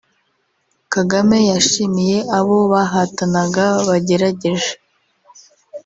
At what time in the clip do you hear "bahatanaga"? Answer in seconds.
2.71-3.65